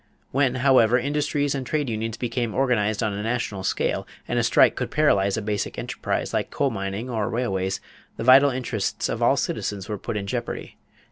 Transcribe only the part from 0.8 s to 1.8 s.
industries and